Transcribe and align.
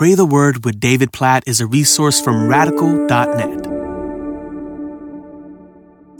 Pray 0.00 0.14
the 0.14 0.24
Word 0.24 0.64
with 0.64 0.80
David 0.80 1.12
Platt 1.12 1.42
is 1.46 1.60
a 1.60 1.66
resource 1.66 2.22
from 2.22 2.48
radical.net. 2.48 3.66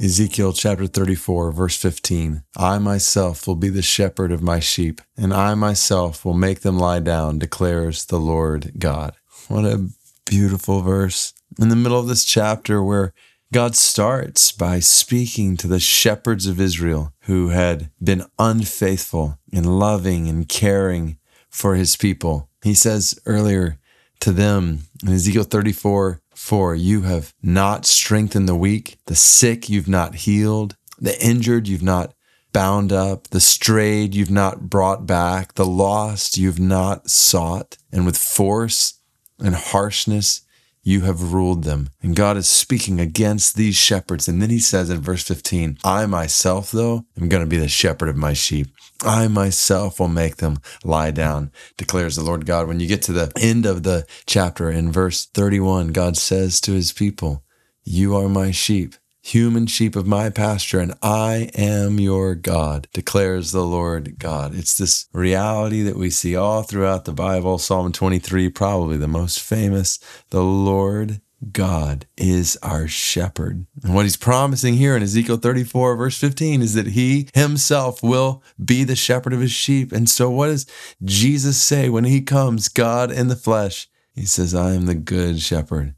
Ezekiel 0.05 0.53
chapter 0.53 0.87
34, 0.87 1.51
verse 1.51 1.79
15 1.79 2.43
I 2.59 2.79
myself 2.79 3.47
will 3.47 3.55
be 3.55 3.71
the 3.71 3.81
shepherd 3.81 4.33
of 4.33 4.43
my 4.43 4.61
sheep, 4.61 5.01
and 5.17 5.33
I 5.33 5.55
myself 5.55 6.27
will 6.27 6.35
make 6.35 6.61
them 6.61 6.79
lie 6.79 7.01
down, 7.01 7.39
declares 7.39 8.05
the 8.05 8.21
Lord 8.21 8.73
God. 8.79 9.15
What 9.49 9.65
a 9.65 9.89
beautiful 10.27 10.83
verse. 10.83 11.33
In 11.59 11.71
the 11.71 11.75
middle 11.75 11.99
of 11.99 12.07
this 12.07 12.27
chapter, 12.27 12.83
where 12.83 13.15
God 13.51 13.77
starts 13.77 14.53
by 14.53 14.81
speaking 14.81 15.57
to 15.57 15.67
the 15.67 15.81
shepherds 15.81 16.47
of 16.47 16.61
Israel 16.61 17.15
who 17.21 17.49
had 17.49 17.91
been 17.99 18.27
unfaithful 18.39 19.39
in 19.51 19.65
loving 19.65 20.29
and 20.29 20.47
caring 20.47 21.17
for 21.49 21.77
his 21.77 21.97
people. 21.97 22.50
He 22.63 22.75
says 22.75 23.19
earlier 23.27 23.79
to 24.21 24.33
them 24.33 24.81
in 25.03 25.13
Ezekiel 25.13 25.45
34 25.45 26.21
4, 26.35 26.75
you 26.75 27.03
have 27.03 27.35
not 27.43 27.85
strengthened 27.85 28.49
the 28.49 28.55
weak, 28.55 28.97
the 29.07 29.15
sick 29.15 29.69
you've 29.69 29.89
not 29.89 30.15
healed, 30.15 30.77
the 30.99 31.23
injured 31.23 31.69
you've 31.69 31.83
not 31.83 32.15
bound 32.53 32.93
up, 32.93 33.29
the 33.29 33.41
strayed 33.41 34.15
you've 34.15 34.31
not 34.31 34.71
brought 34.71 35.07
back, 35.07 35.55
the 35.55 35.67
lost 35.67 36.39
you've 36.39 36.59
not 36.59 37.11
sought, 37.11 37.77
and 37.93 38.07
with 38.07 38.17
force 38.17 38.95
and 39.39 39.55
harshness 39.55 40.43
you 40.83 41.03
have 41.03 41.33
ruled 41.33 41.65
them. 41.65 41.91
And 42.03 42.17
God 42.17 42.37
is 42.37 42.49
speaking 42.49 43.01
against 43.01 43.57
these 43.57 43.77
shepherds. 43.77 44.29
And 44.29 44.41
then 44.41 44.51
he 44.51 44.59
says 44.59 44.91
in 44.91 45.01
verse 45.01 45.23
15, 45.23 45.79
I 45.85 46.07
myself, 46.07 46.71
though, 46.71 47.05
am 47.21 47.29
going 47.29 47.43
to 47.43 47.49
be 47.49 47.59
the 47.59 47.69
shepherd 47.69 48.09
of 48.09 48.17
my 48.17 48.33
sheep. 48.33 48.69
I 49.03 49.29
myself 49.29 49.99
will 49.99 50.09
make 50.09 50.37
them 50.37 50.59
lie 50.85 51.11
down, 51.11 51.53
declares 51.77 52.17
the 52.17 52.23
Lord 52.23 52.47
God. 52.47 52.69
When 52.69 52.81
you 52.81 52.87
get 52.87 53.03
to 53.03 53.13
the 53.13 53.33
end 53.39 53.67
of 53.67 53.83
the 53.83 54.07
chapter 54.27 54.71
in 54.71 54.93
verse 54.93 55.27
31, 55.27 55.89
God 55.89 56.17
says 56.17 56.61
to 56.63 56.73
his 56.73 56.93
people, 56.93 57.43
You 57.85 58.17
are 58.17 58.29
my 58.29 58.51
sheep 58.51 58.95
human 59.23 59.67
sheep 59.67 59.97
of 59.97 60.07
my 60.07 60.31
pasture, 60.31 60.81
and 60.81 60.95
I 61.03 61.51
am 61.55 62.01
your 62.01 62.35
God, 62.35 62.89
declares 62.93 63.53
the 63.53 63.65
Lord 63.65 64.19
God. 64.19 64.55
It's 64.55 64.77
this 64.77 65.09
reality 65.13 65.83
that 65.83 65.97
we 65.97 66.11
see 66.11 66.37
all 66.37 66.63
throughout 66.63 67.05
the 67.05 67.13
Bible. 67.13 67.59
Psalm 67.59 67.93
23, 67.93 68.49
probably 68.51 68.97
the 68.97 69.09
most 69.09 69.41
famous. 69.41 69.99
The 70.31 70.43
Lord 70.43 71.21
God 71.53 72.07
is 72.17 72.59
our 72.63 72.87
shepherd. 72.87 73.67
And 73.83 73.95
what 73.95 74.05
he's 74.05 74.17
promising 74.17 74.75
here 74.75 74.95
in 74.97 75.03
Ezekiel 75.03 75.39
34, 75.39 75.97
verse 75.97 76.19
15, 76.19 76.61
is 76.63 76.75
that 76.75 76.89
he 76.89 77.29
himself 77.35 78.03
will 78.03 78.43
be 78.63 78.85
the 78.85 78.97
shepherd 78.97 79.33
of 79.33 79.41
his 79.41 79.53
sheep. 79.53 79.93
And 79.93 80.09
so, 80.09 80.31
what 80.31 80.49
does 80.49 80.67
Jesus 81.03 81.61
say 81.61 81.89
when 81.89 82.05
he 82.05 82.21
comes, 82.21 82.69
God 82.69 83.11
in 83.11 83.29
the 83.29 83.37
flesh? 83.37 83.89
He 84.15 84.27
says, 84.27 84.55
I 84.55 84.73
am 84.73 84.87
the 84.87 84.95
good 84.95 85.41
shepherd. 85.41 85.95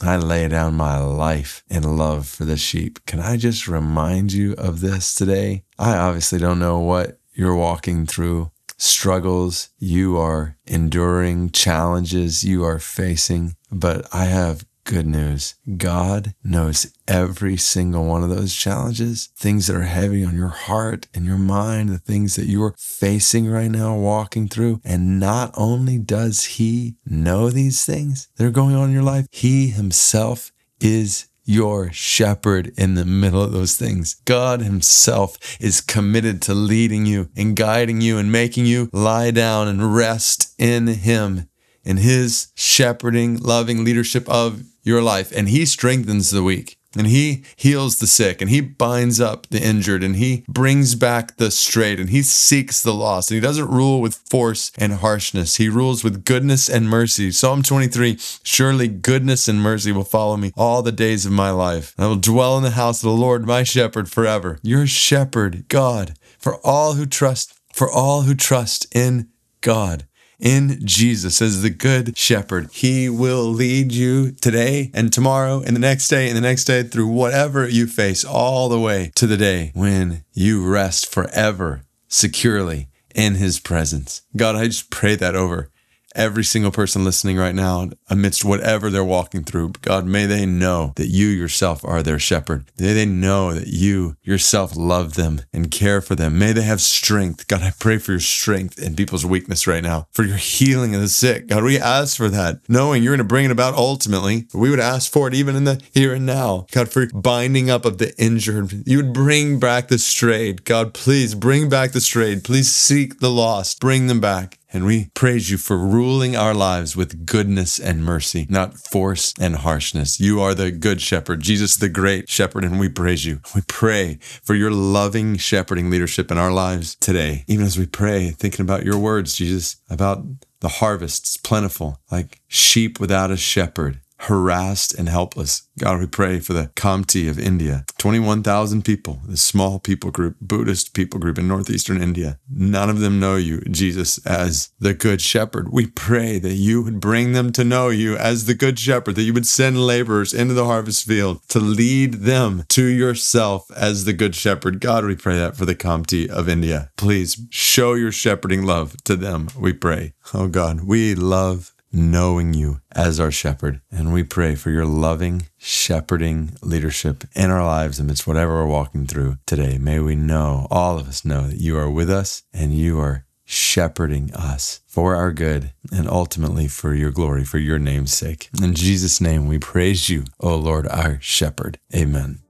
I 0.00 0.16
lay 0.16 0.48
down 0.48 0.74
my 0.74 0.98
life 0.98 1.62
in 1.70 1.96
love 1.96 2.26
for 2.26 2.44
the 2.44 2.56
sheep. 2.56 3.04
Can 3.06 3.20
I 3.20 3.36
just 3.36 3.68
remind 3.68 4.32
you 4.32 4.54
of 4.54 4.80
this 4.80 5.14
today? 5.14 5.64
I 5.78 5.96
obviously 5.96 6.38
don't 6.38 6.58
know 6.58 6.78
what 6.78 7.18
you're 7.32 7.54
walking 7.54 8.06
through, 8.06 8.50
struggles 8.76 9.70
you 9.78 10.16
are 10.18 10.56
enduring, 10.66 11.50
challenges 11.50 12.44
you 12.44 12.64
are 12.64 12.78
facing, 12.78 13.56
but 13.70 14.06
I 14.12 14.26
have 14.26 14.64
good 14.84 15.06
news. 15.06 15.54
God 15.76 16.34
knows 16.44 16.92
every 17.08 17.56
single 17.56 18.04
one 18.04 18.22
of 18.22 18.30
those 18.30 18.54
challenges, 18.54 19.30
things 19.36 19.66
that 19.66 19.76
are 19.76 19.82
heavy 19.82 20.24
on 20.24 20.36
your 20.36 20.48
heart 20.48 21.08
and 21.14 21.24
your 21.24 21.38
mind, 21.38 21.88
the 21.88 21.98
things 21.98 22.36
that 22.36 22.46
you're 22.46 22.74
facing 22.78 23.48
right 23.48 23.70
now, 23.70 23.96
walking 23.96 24.48
through. 24.48 24.80
And 24.84 25.18
not 25.18 25.52
only 25.56 25.98
does 25.98 26.44
He 26.44 26.96
know 27.06 27.50
these 27.50 27.84
things 27.84 28.28
that 28.36 28.46
are 28.46 28.50
going 28.50 28.74
on 28.74 28.88
in 28.88 28.94
your 28.94 29.02
life, 29.02 29.26
He 29.30 29.68
Himself 29.68 30.52
is 30.80 31.28
your 31.44 31.92
shepherd 31.92 32.72
in 32.76 32.94
the 32.94 33.04
middle 33.04 33.42
of 33.42 33.52
those 33.52 33.76
things. 33.76 34.14
God 34.24 34.60
Himself 34.62 35.36
is 35.60 35.80
committed 35.80 36.40
to 36.42 36.54
leading 36.54 37.06
you 37.06 37.28
and 37.36 37.56
guiding 37.56 38.00
you 38.00 38.18
and 38.18 38.32
making 38.32 38.66
you 38.66 38.88
lie 38.92 39.30
down 39.30 39.68
and 39.68 39.94
rest 39.94 40.54
in 40.58 40.86
Him, 40.86 41.48
in 41.84 41.98
His 41.98 42.48
shepherding, 42.54 43.38
loving 43.38 43.84
leadership 43.84 44.28
of 44.28 44.64
your 44.84 45.02
life. 45.02 45.32
And 45.34 45.48
he 45.48 45.64
strengthens 45.64 46.30
the 46.30 46.42
weak 46.42 46.76
and 46.96 47.08
he 47.08 47.42
heals 47.56 47.98
the 47.98 48.06
sick 48.06 48.40
and 48.40 48.50
he 48.50 48.60
binds 48.60 49.20
up 49.20 49.48
the 49.48 49.60
injured 49.60 50.04
and 50.04 50.16
he 50.16 50.44
brings 50.46 50.94
back 50.94 51.36
the 51.38 51.50
straight 51.50 51.98
and 51.98 52.10
he 52.10 52.22
seeks 52.22 52.82
the 52.82 52.94
lost. 52.94 53.30
And 53.30 53.36
he 53.36 53.40
doesn't 53.40 53.68
rule 53.68 54.00
with 54.00 54.14
force 54.14 54.70
and 54.78 54.94
harshness. 54.94 55.56
He 55.56 55.68
rules 55.68 56.04
with 56.04 56.24
goodness 56.24 56.68
and 56.68 56.88
mercy. 56.88 57.32
Psalm 57.32 57.62
23 57.62 58.18
surely 58.44 58.86
goodness 58.86 59.48
and 59.48 59.60
mercy 59.60 59.90
will 59.90 60.04
follow 60.04 60.36
me 60.36 60.52
all 60.56 60.82
the 60.82 60.92
days 60.92 61.26
of 61.26 61.32
my 61.32 61.50
life. 61.50 61.94
I 61.98 62.06
will 62.06 62.16
dwell 62.16 62.56
in 62.58 62.62
the 62.62 62.70
house 62.70 63.02
of 63.02 63.08
the 63.08 63.16
lord 63.16 63.46
my 63.46 63.64
shepherd 63.64 64.08
forever. 64.08 64.58
Your 64.62 64.86
shepherd 64.86 65.66
god 65.68 66.16
for 66.38 66.56
all 66.64 66.92
who 66.94 67.06
trust 67.06 67.58
for 67.72 67.90
all 67.90 68.22
who 68.22 68.34
trust 68.34 68.86
in 68.94 69.28
god 69.60 70.06
in 70.38 70.78
Jesus 70.84 71.40
as 71.40 71.62
the 71.62 71.70
good 71.70 72.16
shepherd. 72.16 72.68
He 72.72 73.08
will 73.08 73.44
lead 73.44 73.92
you 73.92 74.32
today 74.32 74.90
and 74.94 75.12
tomorrow 75.12 75.60
and 75.60 75.74
the 75.74 75.80
next 75.80 76.08
day 76.08 76.28
and 76.28 76.36
the 76.36 76.40
next 76.40 76.64
day 76.64 76.82
through 76.82 77.08
whatever 77.08 77.68
you 77.68 77.86
face 77.86 78.24
all 78.24 78.68
the 78.68 78.80
way 78.80 79.12
to 79.14 79.26
the 79.26 79.36
day 79.36 79.72
when 79.74 80.24
you 80.32 80.66
rest 80.66 81.10
forever 81.10 81.82
securely 82.08 82.88
in 83.14 83.36
his 83.36 83.60
presence. 83.60 84.22
God, 84.36 84.56
I 84.56 84.66
just 84.66 84.90
pray 84.90 85.14
that 85.16 85.36
over 85.36 85.70
every 86.14 86.44
single 86.44 86.70
person 86.70 87.04
listening 87.04 87.36
right 87.36 87.54
now 87.54 87.90
amidst 88.08 88.44
whatever 88.44 88.90
they're 88.90 89.04
walking 89.04 89.44
through. 89.44 89.72
God, 89.82 90.06
may 90.06 90.26
they 90.26 90.46
know 90.46 90.92
that 90.96 91.08
you 91.08 91.26
yourself 91.26 91.84
are 91.84 92.02
their 92.02 92.18
shepherd. 92.18 92.64
May 92.78 92.92
they 92.92 93.06
know 93.06 93.52
that 93.54 93.68
you 93.68 94.16
yourself 94.22 94.76
love 94.76 95.14
them 95.14 95.42
and 95.52 95.70
care 95.70 96.00
for 96.00 96.14
them. 96.14 96.38
May 96.38 96.52
they 96.52 96.62
have 96.62 96.80
strength. 96.80 97.46
God, 97.48 97.62
I 97.62 97.72
pray 97.78 97.98
for 97.98 98.12
your 98.12 98.20
strength 98.20 98.78
in 98.78 98.96
people's 98.96 99.26
weakness 99.26 99.66
right 99.66 99.82
now, 99.82 100.06
for 100.12 100.24
your 100.24 100.36
healing 100.36 100.94
of 100.94 101.00
the 101.00 101.08
sick. 101.08 101.48
God, 101.48 101.62
we 101.62 101.78
ask 101.78 102.16
for 102.16 102.28
that, 102.28 102.60
knowing 102.68 103.02
you're 103.02 103.12
going 103.12 103.18
to 103.18 103.24
bring 103.24 103.44
it 103.44 103.50
about 103.50 103.74
ultimately. 103.74 104.46
We 104.54 104.70
would 104.70 104.80
ask 104.80 105.10
for 105.10 105.28
it 105.28 105.34
even 105.34 105.56
in 105.56 105.64
the 105.64 105.82
here 105.92 106.14
and 106.14 106.26
now. 106.26 106.66
God, 106.72 106.88
for 106.88 107.06
binding 107.12 107.70
up 107.70 107.84
of 107.84 107.98
the 107.98 108.14
injured. 108.20 108.86
You 108.86 108.98
would 108.98 109.12
bring 109.12 109.58
back 109.58 109.88
the 109.88 109.98
strayed. 109.98 110.64
God, 110.64 110.94
please 110.94 111.34
bring 111.34 111.68
back 111.68 111.92
the 111.92 112.00
strayed. 112.00 112.44
Please 112.44 112.70
seek 112.70 113.20
the 113.20 113.30
lost. 113.30 113.80
Bring 113.80 114.06
them 114.06 114.20
back. 114.20 114.58
And 114.74 114.84
we 114.84 115.08
praise 115.14 115.52
you 115.52 115.56
for 115.56 115.78
ruling 115.78 116.34
our 116.34 116.52
lives 116.52 116.96
with 116.96 117.26
goodness 117.26 117.78
and 117.78 118.04
mercy, 118.04 118.44
not 118.50 118.74
force 118.76 119.32
and 119.38 119.54
harshness. 119.54 120.18
You 120.18 120.40
are 120.40 120.52
the 120.52 120.72
good 120.72 121.00
shepherd, 121.00 121.42
Jesus, 121.42 121.76
the 121.76 121.88
great 121.88 122.28
shepherd, 122.28 122.64
and 122.64 122.80
we 122.80 122.88
praise 122.88 123.24
you. 123.24 123.40
We 123.54 123.60
pray 123.68 124.18
for 124.42 124.56
your 124.56 124.72
loving 124.72 125.36
shepherding 125.36 125.90
leadership 125.90 126.32
in 126.32 126.38
our 126.38 126.50
lives 126.50 126.96
today, 126.96 127.44
even 127.46 127.64
as 127.64 127.78
we 127.78 127.86
pray, 127.86 128.30
thinking 128.30 128.64
about 128.64 128.84
your 128.84 128.98
words, 128.98 129.34
Jesus, 129.34 129.76
about 129.88 130.24
the 130.58 130.68
harvests 130.68 131.36
plentiful, 131.36 132.00
like 132.10 132.40
sheep 132.48 132.98
without 132.98 133.30
a 133.30 133.36
shepherd 133.36 134.00
harassed 134.18 134.94
and 134.94 135.08
helpless. 135.08 135.68
God, 135.78 136.00
we 136.00 136.06
pray 136.06 136.38
for 136.40 136.52
the 136.52 136.68
Khamti 136.76 137.28
of 137.28 137.38
India. 137.38 137.84
21,000 137.98 138.84
people, 138.84 139.20
the 139.26 139.36
small 139.36 139.78
people 139.78 140.10
group, 140.10 140.36
Buddhist 140.40 140.94
people 140.94 141.18
group 141.18 141.38
in 141.38 141.48
northeastern 141.48 142.00
India. 142.00 142.38
None 142.48 142.88
of 142.88 143.00
them 143.00 143.18
know 143.18 143.36
you, 143.36 143.60
Jesus, 143.62 144.24
as 144.26 144.70
the 144.78 144.94
Good 144.94 145.20
Shepherd. 145.20 145.72
We 145.72 145.86
pray 145.86 146.38
that 146.38 146.54
you 146.54 146.82
would 146.82 147.00
bring 147.00 147.32
them 147.32 147.52
to 147.52 147.64
know 147.64 147.88
you 147.88 148.16
as 148.16 148.46
the 148.46 148.54
Good 148.54 148.78
Shepherd, 148.78 149.16
that 149.16 149.22
you 149.22 149.34
would 149.34 149.46
send 149.46 149.84
laborers 149.84 150.32
into 150.32 150.54
the 150.54 150.66
harvest 150.66 151.04
field 151.04 151.40
to 151.48 151.58
lead 151.58 152.14
them 152.14 152.64
to 152.68 152.84
yourself 152.84 153.70
as 153.72 154.04
the 154.04 154.12
Good 154.12 154.34
Shepherd. 154.34 154.80
God, 154.80 155.04
we 155.04 155.16
pray 155.16 155.36
that 155.36 155.56
for 155.56 155.64
the 155.64 155.74
Khamti 155.74 156.28
of 156.28 156.48
India. 156.48 156.90
Please 156.96 157.46
show 157.50 157.94
your 157.94 158.12
shepherding 158.12 158.64
love 158.64 158.96
to 159.04 159.16
them, 159.16 159.48
we 159.58 159.72
pray. 159.72 160.14
Oh 160.32 160.48
God, 160.48 160.84
we 160.84 161.14
love 161.14 161.73
knowing 161.94 162.54
you 162.54 162.80
as 162.92 163.20
our 163.20 163.30
shepherd. 163.30 163.80
And 163.90 164.12
we 164.12 164.22
pray 164.22 164.54
for 164.54 164.70
your 164.70 164.84
loving, 164.84 165.46
shepherding 165.56 166.56
leadership 166.62 167.24
in 167.34 167.50
our 167.50 167.64
lives 167.64 167.98
amidst 167.98 168.26
whatever 168.26 168.54
we're 168.54 168.66
walking 168.66 169.06
through 169.06 169.38
today. 169.46 169.78
May 169.78 170.00
we 170.00 170.14
know, 170.14 170.66
all 170.70 170.98
of 170.98 171.08
us 171.08 171.24
know, 171.24 171.48
that 171.48 171.60
you 171.60 171.76
are 171.78 171.90
with 171.90 172.10
us 172.10 172.42
and 172.52 172.74
you 172.74 172.98
are 173.00 173.24
shepherding 173.44 174.32
us 174.34 174.80
for 174.86 175.14
our 175.14 175.32
good 175.32 175.72
and 175.92 176.08
ultimately 176.08 176.66
for 176.68 176.94
your 176.94 177.10
glory, 177.10 177.44
for 177.44 177.58
your 177.58 177.78
name's 177.78 178.12
sake. 178.12 178.48
In 178.62 178.74
Jesus' 178.74 179.20
name, 179.20 179.46
we 179.46 179.58
praise 179.58 180.08
you, 180.08 180.24
O 180.40 180.56
Lord, 180.56 180.86
our 180.88 181.18
shepherd. 181.20 181.78
Amen. 181.94 182.43